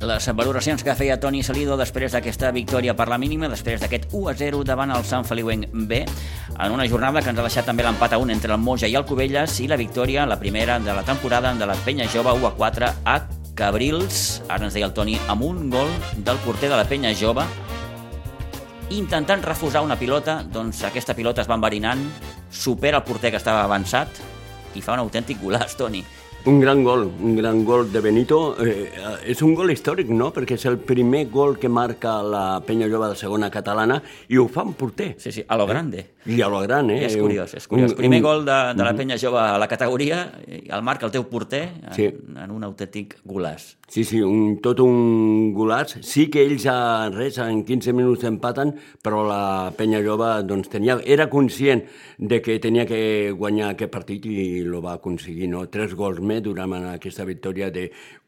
[0.09, 4.63] Les valoracions que feia Toni Salido després d'aquesta victòria per la mínima, després d'aquest 1-0
[4.65, 6.01] davant el Sant Feliuenc B,
[6.57, 8.97] en una jornada que ens ha deixat també l'empat a 1 entre el Moja i
[8.97, 12.93] el Cubelles i la victòria, la primera de la temporada de la Penya Jove 1-4
[13.05, 13.19] a
[13.59, 17.45] Cabrils, ara ens deia el Toni, amb un gol del porter de la Penya Jove,
[18.97, 22.07] intentant refusar una pilota, doncs aquesta pilota es va enverinant,
[22.49, 24.23] supera el porter que estava avançat
[24.73, 26.01] i fa un autèntic golaç, Toni.
[26.45, 28.57] Un gran gol, un gran gol de Benito.
[28.65, 28.89] Eh,
[29.29, 33.11] és un gol històric, no?, perquè és el primer gol que marca la Penya Jove
[33.11, 33.99] de segona catalana
[34.29, 35.11] i ho fa un porter.
[35.19, 36.07] Sí, sí, a lo grande.
[36.27, 37.03] I a lo gran, eh?
[37.07, 37.93] És curiós, és curiós.
[37.93, 38.29] Un, primer un...
[38.29, 41.93] gol de, de la Penya Jove a la categoria, el marca el teu porter en,
[41.97, 42.09] sí.
[42.13, 43.78] en un autèntic golaç.
[43.89, 45.95] Sí, sí, un, tot un golaç.
[46.05, 50.99] Sí que ells a res, en 15 minuts empaten, però la Penya Jove doncs, tenia,
[51.09, 51.87] era conscient
[52.21, 52.99] de que tenia que
[53.33, 55.65] guanyar aquest partit i lo va aconseguir, no?
[55.73, 57.87] Tres gols més durant aquesta victòria de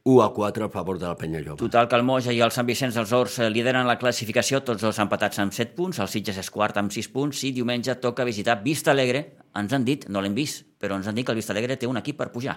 [0.08, 1.60] 1 a 4 a favor de la Penya Jove.
[1.60, 4.80] Total que el Moja i el Sant Vicenç dels Horts eh, lideren la classificació, tots
[4.80, 8.24] dos empatats amb 7 punts, el Sitges és quart amb 6 punts i diumenge toca
[8.24, 9.26] visitar Vista Alegre.
[9.60, 11.90] Ens han dit, no l'hem vist, però ens han dit que el Vista Alegre té
[11.90, 12.56] un equip per pujar.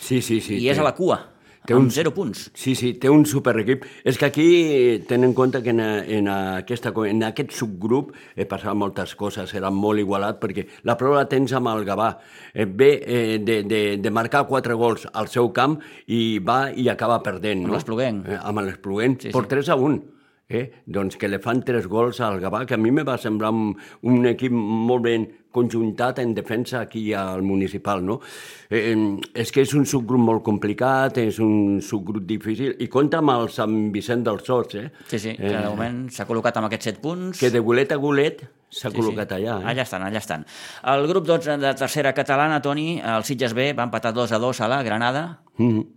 [0.00, 0.56] Sí, sí, sí.
[0.56, 1.20] I és a la cua.
[1.66, 2.46] Té amb un, 0 punts.
[2.56, 3.84] Sí, sí, té un superequip.
[4.04, 4.48] És que aquí
[5.08, 9.70] tenen en compte que en, en, aquesta, en aquest subgrup eh, passaven moltes coses, era
[9.70, 12.12] molt igualat, perquè la prova la tens amb el Gavà.
[12.54, 16.88] Eh, ve eh, de, de, de marcar quatre gols al seu camp i va i
[16.88, 17.66] acaba perdent.
[17.66, 17.78] Amb no?
[17.78, 18.26] l'Espluguenc.
[18.30, 19.54] Eh, amb l'Espluguenc, Sí, sí, per sí.
[19.56, 20.19] 3 a 1.
[20.50, 20.64] Eh?
[20.86, 23.70] Doncs que li fan tres gols al Gavà, que a mi me va semblar un,
[24.02, 28.20] un equip molt ben conjuntat en defensa aquí al municipal, no?
[28.70, 28.94] Eh,
[29.34, 33.50] és que és un subgrup molt complicat, és un subgrup difícil, i compta amb el
[33.54, 34.88] Sant Vicent dels Horts, eh?
[35.10, 37.42] Sí, sí, que de moment s'ha col·locat amb aquests 7 punts.
[37.42, 39.58] Que de golet a golet s'ha col·locat allà.
[39.60, 39.70] Eh?
[39.72, 40.46] Allà estan, allà estan.
[40.94, 44.62] El grup 12 de tercera catalana, Toni, el Sitges B va empatar 2 a 2
[44.62, 45.24] a la Granada.
[45.58, 45.70] Mm.
[45.70, 45.88] Mm,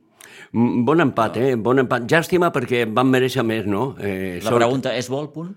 [0.54, 1.56] Bon empat, eh?
[1.58, 2.04] Bon empat.
[2.12, 3.96] Llàstima perquè van mereixer més, no?
[4.00, 5.56] Eh, La pregunta és vol punt?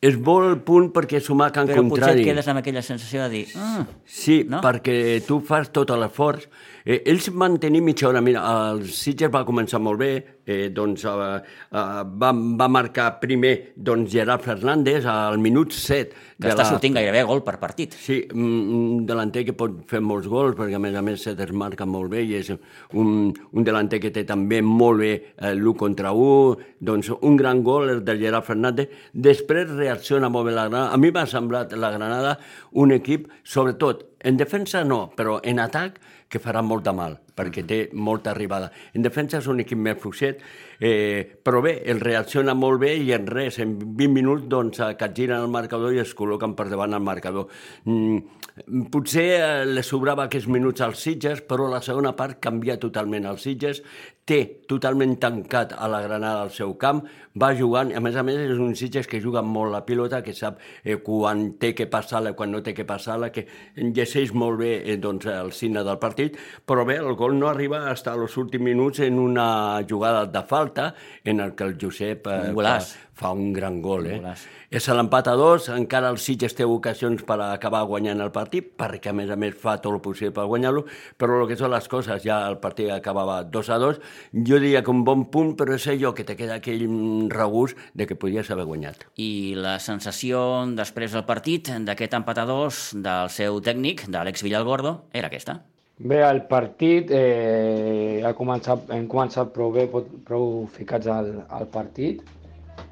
[0.00, 2.22] És bo el punt perquè sumar Can Però potser Contrari.
[2.22, 3.42] et quedes amb aquella sensació de dir...
[3.60, 4.62] Ah, Sí, no?
[4.64, 6.46] perquè tu fas tot l'esforç.
[6.84, 8.20] Eh, ells van tenir mitja hora.
[8.24, 10.10] Mira, el Sitges va començar molt bé,
[10.46, 16.28] eh, doncs eh, eh, va, va marcar primer doncs, Gerard Fernández al minut 7.
[16.40, 17.92] que està sortint gairebé gol per partit.
[18.00, 21.34] Sí, mm, un delanter que pot fer molts gols, perquè a més a més se
[21.36, 25.76] desmarca molt bé i és un, un delanter que té també molt bé eh, l'1
[25.76, 28.88] contra 1, doncs un gran gol el del Gerard Fernández.
[29.12, 30.94] Després reacciona molt bé la Granada.
[30.94, 32.38] A mi m'ha semblat la Granada
[32.72, 37.64] un equip, sobretot, en defensa no, però en atac que farà molt de mal, perquè
[37.66, 38.70] té molta arribada.
[38.94, 40.44] En defensa és un equip més fluixet,
[40.78, 44.94] eh, però bé, el reacciona molt bé i en res, en 20 minuts doncs, eh,
[45.00, 47.50] capgiren el marcador i es col·loquen per davant el marcador.
[47.84, 53.26] Mm, potser eh, li sobrava aquests minuts als Sitges, però la segona part canvia totalment.
[53.26, 53.82] Els Sitges
[54.30, 54.40] té
[54.70, 57.02] totalment tancat a la Granada al seu camp,
[57.40, 60.34] va jugant, a més a més és un Sitges que juga molt la pilota, que
[60.36, 64.72] sap eh, quan té que passar-la, quan no té que passar-la, que llegeix molt bé
[64.84, 68.64] eh, doncs, el signe del partit, però bé, el gol no arriba fins als últims
[68.70, 70.92] minuts en una jugada de falta
[71.24, 72.78] en el que el Josep eh, fa,
[73.20, 74.06] fa un gran gol.
[74.06, 74.18] Eh?
[74.20, 74.46] golaç.
[74.70, 79.10] És l'empat a dos, encara el Sitges té ocasions per acabar guanyant el partit, perquè
[79.10, 80.84] a més a més fa tot el possible per guanyar-lo,
[81.18, 83.98] però el que són les coses, ja el partit acabava 2 a 2,
[84.32, 86.86] jo diria que un bon punt, però és allò que te queda aquell
[87.32, 89.06] regust de que podies haver guanyat.
[89.16, 90.42] I la sensació
[90.76, 95.60] després del partit d'aquest empat a dos del seu tècnic, d'Àlex Villalgordo, era aquesta.
[96.00, 99.84] Bé, el partit eh, ha començat, hem començat prou bé,
[100.24, 102.22] prou ficats al, al partit.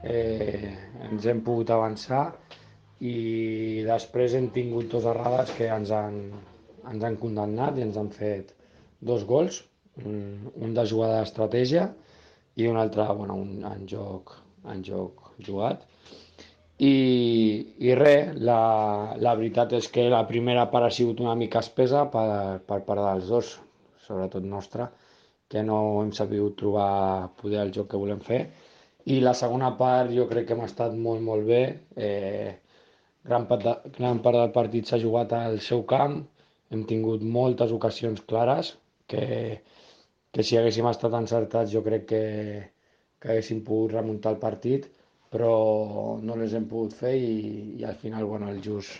[0.05, 0.69] Eh,
[1.09, 2.27] ens hem pogut avançar
[3.01, 6.21] i després hem tingut dues errades que ens han,
[6.93, 8.53] ens han condemnat i ens han fet
[9.01, 9.63] dos gols,
[10.05, 11.89] un, un de jugada d'estratègia
[12.59, 14.35] i un altre bueno, un, en, joc,
[14.73, 15.85] en joc jugat.
[16.79, 16.95] I,
[17.83, 18.61] i res, la,
[19.19, 22.29] la veritat és que la primera part ha sigut una mica espesa per,
[22.67, 23.53] per part dels dos,
[24.07, 24.89] sobretot nostra,
[25.51, 28.43] que no hem sabut trobar poder el joc que volem fer.
[29.11, 31.63] I la segona part jo crec que hem estat molt, molt bé.
[31.97, 32.51] Eh,
[33.27, 36.21] gran, part de, gran part del partit s'ha jugat al seu camp,
[36.71, 38.75] hem tingut moltes ocasions clares
[39.09, 39.25] que,
[40.33, 42.23] que si haguéssim estat encertats jo crec que,
[43.21, 44.89] que haguéssim pogut remuntar el partit,
[45.33, 45.53] però
[46.25, 47.35] no les hem pogut fer i,
[47.81, 48.91] i al final bueno, el, Jus,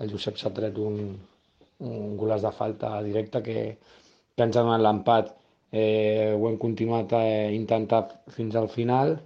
[0.00, 0.98] el Josep s'ha tret un,
[1.90, 3.58] un golaç de falta directe que,
[4.36, 5.34] que ens ha donat l'empat.
[5.72, 7.22] Eh, ho hem continuat a
[7.52, 9.18] intentar fins al final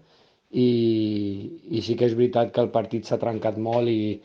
[0.62, 0.68] i,
[1.78, 4.18] i sí que és veritat que el partit s'ha trencat molt i,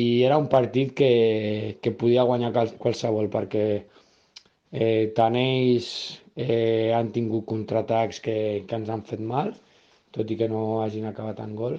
[0.00, 1.10] i era un partit que,
[1.82, 3.64] que podia guanyar qual- qualsevol perquè
[4.72, 5.90] eh, tant ells
[6.36, 9.54] eh, han tingut contraatacs que, que ens han fet mal,
[10.14, 11.78] tot i que no hagin acabat en gol,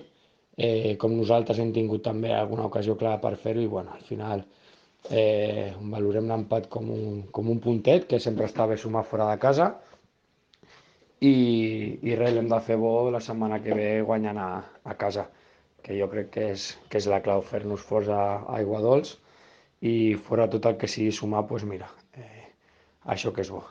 [0.57, 4.45] eh, com nosaltres hem tingut també alguna ocasió clara per fer-ho i bueno, al final
[5.09, 9.39] eh, valorem l'empat com un, com un puntet, que sempre està bé sumar fora de
[9.41, 9.71] casa,
[11.19, 11.33] i,
[12.07, 14.49] i res, l'hem de fer bo la setmana que ve guanyant a,
[14.83, 15.25] a casa,
[15.83, 19.17] que jo crec que és, que és la clau, fer-nos forts a, a Aigua Dols.
[19.79, 21.87] I fora tot el que sigui sumar, doncs mira,
[23.05, 23.63] això que és bo.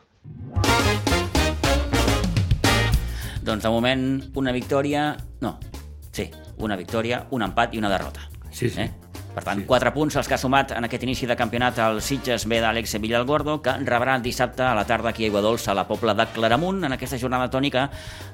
[3.43, 5.11] Doncs de moment una victòria...
[5.41, 5.57] No,
[6.13, 8.27] sí, una victòria, un empat i una derrota.
[8.51, 8.83] Sí, sí.
[8.83, 8.91] Eh?
[9.35, 9.67] Per tant, sí.
[9.69, 12.97] 4 punts els que ha sumat en aquest inici de campionat el Sitges B d'Àlex
[12.99, 16.83] Villalgordo, que rebrà dissabte a la tarda aquí a Aiguadols, a la Pobla de Claramunt.
[16.89, 17.87] En aquesta jornada tònica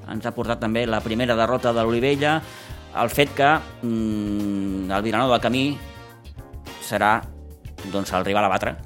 [0.09, 2.39] ens ha portat també la primera derrota de l'Olivella,
[3.03, 3.53] el fet que
[3.83, 5.67] mm, el Vilanova del Camí
[6.81, 7.19] serà
[7.91, 8.77] doncs, el rival a batre.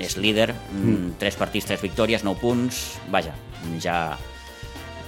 [0.00, 1.16] És líder, mm.
[1.20, 3.34] 3 partits, 3 victòries, 9 punts, vaja,
[3.82, 4.16] ja,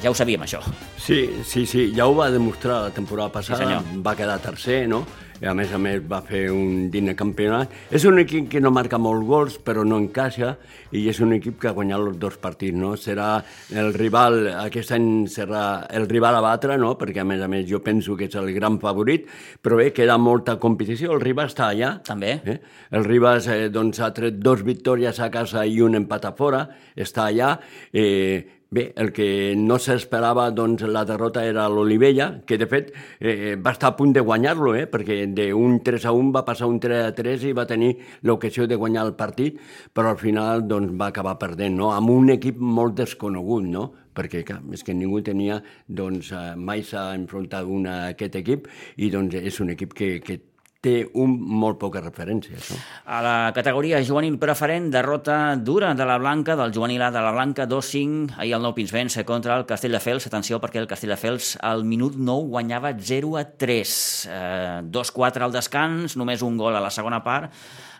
[0.05, 0.59] Ja ho sabíem, això.
[1.01, 4.03] Sí, sí, sí, ja ho va demostrar la temporada passada, senyor.
[4.05, 5.07] va quedar tercer, no?
[5.41, 7.73] I a més a més va fer un digne campionat.
[7.91, 10.59] És un equip que no marca molts gols, però no encaixa,
[10.93, 12.93] i és un equip que ha guanyat els dos partits, no?
[13.01, 13.39] Serà
[13.73, 16.93] el rival, aquest any serà el rival a batre, no?
[17.01, 19.25] Perquè a més a més jo penso que és el gran favorit,
[19.65, 21.95] però bé, queda molta competició, el Ribas està allà.
[22.05, 22.37] També.
[22.45, 22.59] Eh?
[22.93, 26.67] El Ribas eh, doncs, ha tret dos victòries a casa i un empat a fora,
[26.95, 27.57] està allà.
[27.89, 32.89] Eh, Bé, el que no s'esperava, doncs, la derrota era l'Olivella, que de fet
[33.21, 36.67] eh, va estar a punt de guanyar-lo, eh, perquè d'un 3 a 1 va passar
[36.67, 37.93] un 3 a 3 i va tenir
[38.27, 39.61] l'ocasió de guanyar el partit,
[39.95, 41.93] però al final doncs, va acabar perdent, no?
[41.95, 43.85] amb un equip molt desconegut, no?
[44.15, 48.67] perquè clar, és que ningú tenia, doncs, eh, mai s'ha enfrontat un a aquest equip
[48.97, 50.41] i doncs, és un equip que, que
[50.85, 52.59] té un molt poca referència.
[52.69, 52.79] No?
[53.09, 57.33] A la categoria juvenil preferent, derrota dura de la Blanca, del juvenil A de la
[57.33, 60.29] Blanca, 2-5, ahir el Nou Pinsbens contra el Castelldefels.
[60.29, 63.97] Atenció, perquè el Castelldefels al minut 9 guanyava 0-3.
[64.29, 67.53] Eh, 2-4 al descans, només un gol a la segona part.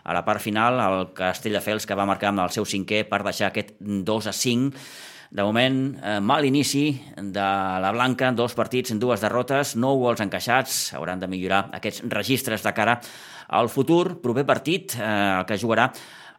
[0.05, 3.49] A la part final, el Castelldefels que va marcar amb el seu cinquè per deixar
[3.49, 4.85] aquest 2-5
[5.31, 7.45] de moment, eh, mal inici de
[7.81, 12.73] la Blanca, dos partits, dues derrotes, nou gols encaixats, hauran de millorar aquests registres de
[12.73, 12.99] cara
[13.47, 14.21] al futur.
[14.21, 15.91] Proper partit, eh, el que jugarà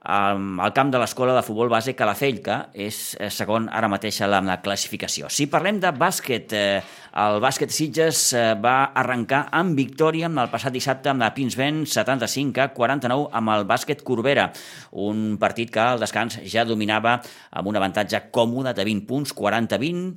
[0.07, 4.29] al camp de l'escola de futbol base Calafell, que és eh, segon ara mateix a
[4.31, 5.27] la, la classificació.
[5.33, 6.83] Si parlem de bàsquet, eh,
[7.23, 12.63] el bàsquet Sitges eh, va arrencar amb victòria el passat dissabte amb la Pinsben 75
[12.63, 14.51] a 49 amb el bàsquet Corbera,
[14.93, 17.19] un partit que al descans ja dominava
[17.51, 20.15] amb un avantatge còmode de 20 punts, 40-20,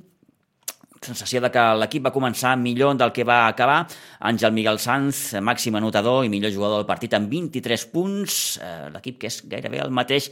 [1.00, 3.86] sensació de que l'equip va començar millor del que va acabar.
[4.20, 8.40] Àngel Miguel Sanz, màxim anotador i millor jugador del partit amb 23 punts.
[8.60, 10.28] Eh, l'equip que és gairebé el mateix,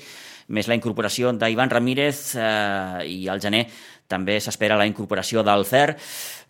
[0.49, 3.67] més la incorporació d'Ivan Ramírez eh, i al gener
[4.09, 5.97] també s'espera la incorporació del CER.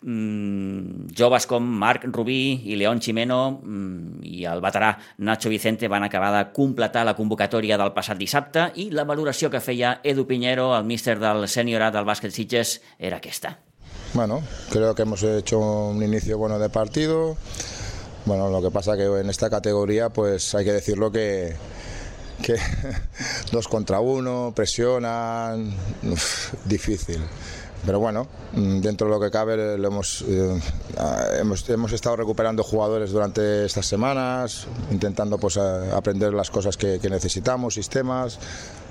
[0.01, 2.39] Mm, joves com Marc Rubí
[2.71, 4.93] i León Chimeno mm, i el veterà
[5.27, 9.63] Nacho Vicente van acabar de completar la convocatòria del passat dissabte i la valoració que
[9.63, 13.57] feia Edu Piñero, el míster del sènior del bàsquet Sitges, era aquesta.
[14.13, 14.41] Bueno,
[14.71, 17.37] creo que hemos hecho un inicio bueno de partido.
[18.25, 21.55] Bueno, lo que pasa que en esta categoría, pues hay que decirlo que,
[23.51, 25.73] dos contra uno, presionan,
[26.65, 27.21] difícil.
[27.85, 30.59] Pero bueno, dentro de lo que cabe lo hemos, eh,
[31.39, 36.99] hemos, hemos, estado recuperando jugadores durante estas semanas, intentando pues, a, aprender las cosas que
[37.09, 38.37] necesitamos, sistemas,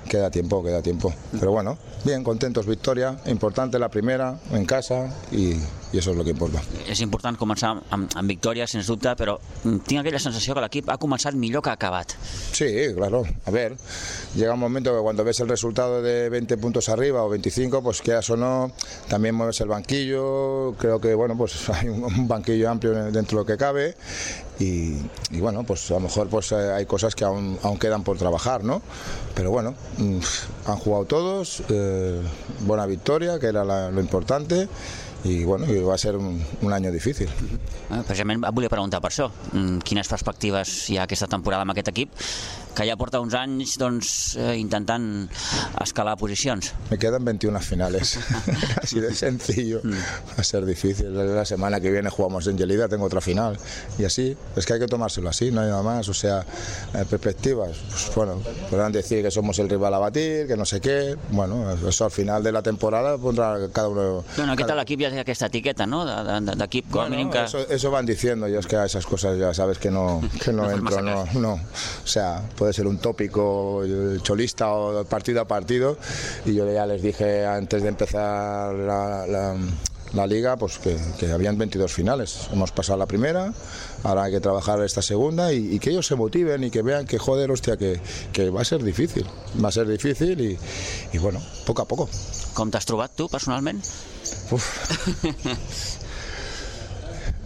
[0.07, 1.13] queda tiempo, queda tiempo.
[1.39, 5.59] Però bueno, bien, contentos, victòria, importante la primera, en casa, i,
[5.91, 6.61] i això és el que importa.
[6.89, 10.99] És important començar amb, amb victòria, sens dubte, però tinc aquella sensació que l'equip ha
[11.01, 12.13] començat millor que ha acabat.
[12.53, 13.23] Sí, claro.
[13.45, 13.75] A ver,
[14.35, 18.01] llega un momento que cuando ves el resultado de 20 puntos arriba o 25, pues
[18.01, 18.71] quedas o no,
[19.07, 23.45] también mueves el banquillo, creo que bueno, pues hay un banquillo amplio dentro de lo
[23.45, 23.95] que cabe
[24.59, 24.97] y,
[25.31, 28.63] y, bueno, pues a lo mejor pues hay cosas que aún, aún quedan por trabajar,
[28.63, 28.81] ¿no?
[29.33, 32.21] Pero bueno, han jugado todos, eh,
[32.61, 34.67] buena victoria, que era la, lo importante,
[35.27, 37.29] i bueno, i va ser un, un any difícil.
[37.89, 39.29] Precisament et volia preguntar per això.
[39.83, 42.15] Quines perspectives hi ha aquesta temporada amb aquest equip
[42.75, 45.29] que ja porta uns anys doncs, eh, intentant
[45.81, 46.73] escalar posicions?
[46.89, 48.17] Me quedan 21 finales.
[48.83, 49.81] Así de sencillo.
[49.85, 51.13] Va a ser difícil.
[51.13, 53.57] La semana que viene jugamos en Gelida, tengo otra final.
[53.97, 56.07] Y así, es que hay que tomárselo así, no hay nada más.
[56.09, 56.45] O sea,
[56.93, 57.77] eh, perspectivas.
[57.89, 61.17] Pues, bueno, podrán decir que somos el rival a batir, que no sé qué.
[61.31, 64.23] Bueno, eso al final de la temporada pondrá cada uno...
[64.37, 64.79] Bueno, cada...
[64.89, 67.43] equip ja té aquesta etiqueta, no?, d'equip, com a Bueno, mínim que...
[67.43, 70.51] eso, eso van diciendo, yo es que a esas cosas ya sabes que no, que
[70.53, 71.53] no entro, no, no.
[71.53, 75.97] O sea, puede ser un tópico eh, cholista o partido a partido
[76.45, 79.55] y yo ya les dije antes de empezar la, la-
[80.11, 82.49] la liga pues que, que habían 22 finales.
[82.51, 83.53] Hemos pasado la primera,
[84.03, 87.05] ahora hay que trabajar esta segunda y, y que ellos se motiven y que vean
[87.05, 88.01] que joder, hostia, que,
[88.33, 89.23] que va a ser difícil,
[89.63, 90.57] va a ser difícil y,
[91.13, 92.09] y bueno, poco a poco.
[92.57, 93.85] Com t'has trobat tu, personalment?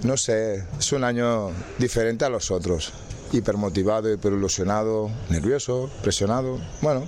[0.04, 2.92] No sé, es un año diferente a los otros.
[3.34, 6.60] Hipermotivado, hiperilusionado, nervioso, presionado.
[6.82, 7.08] Bueno,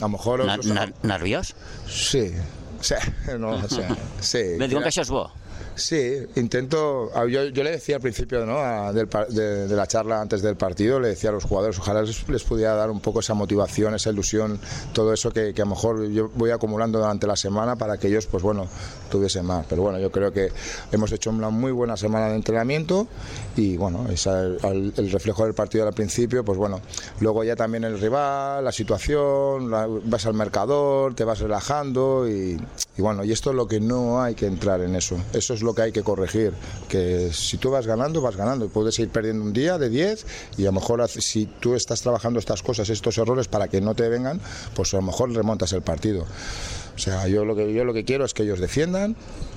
[0.00, 0.40] a lo mejor...
[0.40, 1.54] Otros- ner nerviós?
[1.86, 2.32] Sí,
[2.80, 2.94] sí,
[3.38, 4.42] no, o sea, sí.
[4.58, 5.26] Bé, diuen que això és bo.
[5.74, 7.10] Sí, intento.
[7.14, 8.92] Ah, yo, yo, le decía al principio ¿no?
[8.92, 12.44] del, de, de, la charla antes del partido, le decía a los jugadores, ojalá les,
[12.44, 14.58] pudiera dar un poco esa motivación, esa ilusión,
[14.92, 18.08] todo eso que, que, a lo mejor yo voy acumulando durante la semana para que
[18.08, 18.68] ellos, pues bueno,
[19.10, 19.64] tuviesen más.
[19.66, 20.52] Pero bueno, yo creo que
[20.90, 23.08] hemos hecho una muy buena semana de entrenamiento
[23.56, 26.80] y bueno, esa, el, el, reflejo del partido al principio, pues bueno,
[27.20, 32.60] luego ya también el rival, la situación, la, vas al mercador, te vas relajando y,
[32.96, 35.16] y bueno, y esto es lo que no hay que entrar en eso.
[35.32, 36.52] Eso es lo que hay que corregir,
[36.88, 38.68] que si tú vas ganando, vas ganando.
[38.68, 40.26] Puedes ir perdiendo un día de 10
[40.58, 43.94] y a lo mejor si tú estás trabajando estas cosas, estos errores para que no
[43.94, 44.40] te vengan,
[44.74, 46.26] pues a lo mejor remontas el partido.
[46.94, 49.16] O sea, yo lo que, yo lo que quiero es que ellos defiendan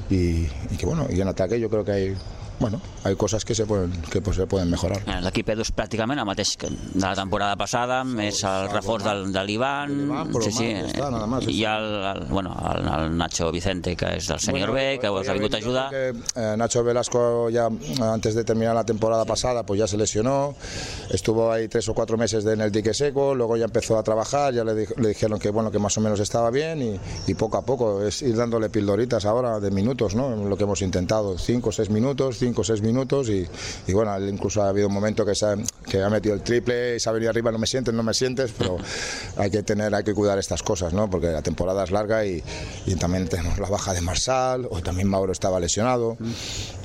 [0.09, 2.15] y, y que bueno, y en ataque yo creo que hay
[2.59, 5.01] bueno, hay cosas que se poden, que pues, se poden mejorar.
[5.25, 9.25] L'equip és pràcticament el mateix que de la temporada passada, sí, més el reforç del,
[9.33, 9.95] de l'Ivan,
[10.41, 14.39] sí, sí, nada más, i el, el, bueno, el, el Nacho Vicente, que és del
[14.39, 15.89] senior bueno, B, que us ha vingut a ayudar.
[15.91, 17.69] Que, eh, Nacho Velasco ya
[18.01, 20.55] antes de terminar la temporada pasada, pues ya se lesionó,
[21.09, 24.53] estuvo ahí tres o cuatro meses en el dique seco, luego ya empezó a trabajar,
[24.53, 27.57] ya le, le dijeron que bueno que más o menos estaba bien y, y, poco
[27.57, 30.35] a poco es ir dándole pildoritas ahora de minutos, ¿no?
[30.35, 33.47] Lo que hemos intentado, cinco o seis minutos, 5 o 6 minutos y,
[33.87, 35.55] y, bueno, incluso ha habido un momento que, se ha,
[35.89, 38.13] que ha metido el triple y se ha venido arriba, no me sientes, no me
[38.13, 38.77] sientes, pero
[39.37, 41.09] hay que tener, hay que cuidar estas cosas, ¿no?
[41.09, 42.43] Porque la temporada es larga y,
[42.85, 46.17] y también tenemos la baja de Marsal, o también Mauro estaba lesionado,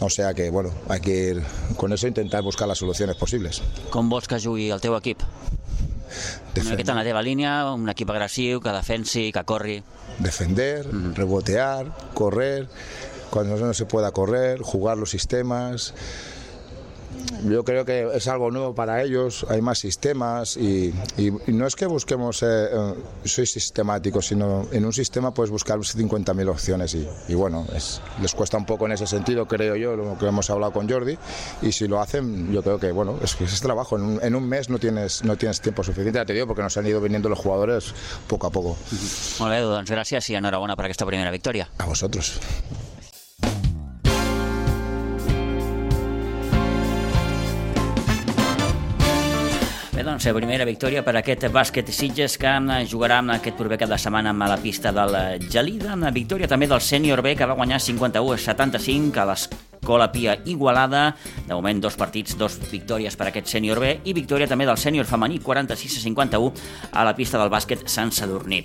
[0.01, 1.43] o sea que bueno, hay que ir
[1.77, 3.63] con eso intentar buscar las soluciones posibles.
[3.91, 5.21] Com vols que jugui el teu equip?
[6.55, 6.63] Defender.
[6.63, 9.83] Una miqueta en la teva línia, un equip agressiu, que defensi, que corri.
[10.19, 11.15] Defender, mm -hmm.
[11.15, 12.69] rebotear, correr,
[13.31, 15.95] cuando no se pueda correr, jugar los sistemas.
[17.45, 21.67] Yo creo que es algo nuevo para ellos, hay más sistemas y, y, y no
[21.67, 26.95] es que busquemos, eh, eh, soy sistemático, sino en un sistema puedes buscar 50.000 opciones
[26.95, 30.27] y, y bueno, es, les cuesta un poco en ese sentido, creo yo, lo que
[30.27, 31.19] hemos hablado con Jordi
[31.63, 34.35] y si lo hacen, yo creo que bueno, es que es trabajo, en un, en
[34.35, 37.01] un mes no tienes, no tienes tiempo suficiente, ya te digo, porque nos han ido
[37.01, 37.93] viniendo los jugadores
[38.29, 38.77] poco a poco.
[39.41, 41.69] Molt bé, doncs gràcies i enhorabona per aquesta primera victòria.
[41.79, 42.39] A vosotros.
[50.01, 52.55] Bé, doncs, la primera victòria per aquest bàsquet Sitges que
[52.89, 55.19] jugarà aquest proper cap de setmana amb la pista del
[55.53, 55.93] Gelida.
[55.93, 60.39] Una victòria també del sènior B que va guanyar 51 a 75 a l'Escola Pia
[60.45, 61.17] Igualada.
[61.47, 65.09] De moment, dos partits, dos victòries per aquest sènior B i victòria també del sènior
[65.09, 66.53] femení 46 a 51
[66.93, 68.63] a la pista del bàsquet Sant Sadurní.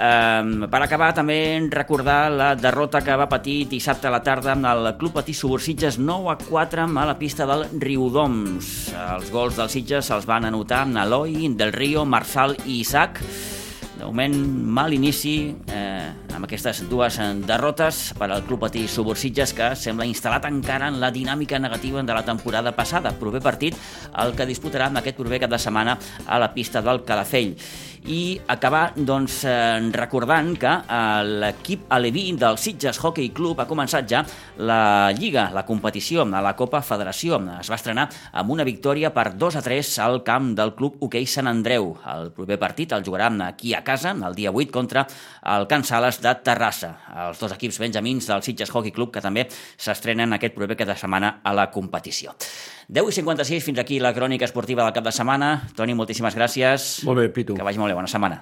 [0.00, 4.68] Um, per acabar, també recordar la derrota que va patir dissabte a la tarda amb
[4.70, 8.92] el Club Patí Subursitges 9 a 4 a la pista del Riudoms.
[8.94, 13.20] Els gols dels Sitges els van anotar amb Eloi, Del Río, Marçal i Isaac.
[14.00, 14.32] De moment,
[14.64, 20.46] mal inici eh, amb aquestes dues derrotes per al Club Patí Subursitges que sembla instal·lat
[20.48, 23.12] encara en la dinàmica negativa de la temporada passada.
[23.20, 23.76] Proper partit
[24.24, 27.52] el que disputarà amb aquest proper cap de setmana a la pista del Calafell
[28.08, 34.08] i acabar doncs, eh, recordant que eh, l'equip aleví del Sitges Hockey Club ha començat
[34.08, 34.22] ja
[34.56, 37.40] la Lliga, la competició, a la Copa Federació.
[37.60, 41.26] Es va estrenar amb una victòria per 2 a 3 al camp del club hoquei
[41.26, 41.92] Sant Andreu.
[42.14, 45.06] El proper partit el jugarà aquí a casa, el dia 8, contra
[45.44, 46.96] el Can Sales de Terrassa.
[47.28, 49.46] Els dos equips benjamins del Sitges Hockey Club que també
[49.76, 52.34] s'estrenen aquest proper cap de setmana a la competició.
[52.90, 55.50] 10 i 56, fins aquí la crònica esportiva del cap de setmana.
[55.78, 57.04] Toni, moltíssimes gràcies.
[57.06, 57.54] Molt bé, Pitu.
[57.54, 58.38] Que vagi molt bé, bona setmana.